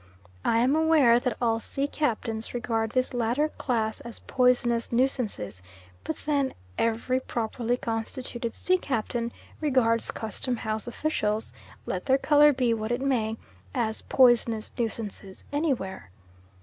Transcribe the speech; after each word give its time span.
I 0.43 0.57
am 0.57 0.75
aware 0.75 1.19
that 1.19 1.37
all 1.39 1.59
sea 1.59 1.85
captains 1.87 2.55
regard 2.55 2.89
this 2.89 3.13
latter 3.13 3.49
class 3.49 4.01
as 4.01 4.17
poisonous 4.17 4.91
nuisances, 4.91 5.61
but 6.03 6.15
then 6.25 6.55
every 6.75 7.19
properly 7.19 7.77
constituted 7.77 8.55
sea 8.55 8.79
captain 8.79 9.31
regards 9.59 10.09
custom 10.09 10.55
house 10.55 10.87
officials, 10.87 11.53
let 11.85 12.07
their 12.07 12.17
colour 12.17 12.51
be 12.51 12.73
what 12.73 12.91
it 12.91 13.01
may, 13.01 13.37
as 13.75 14.01
poisonous 14.01 14.71
nuisances 14.75 15.45
anywhere. 15.53 16.09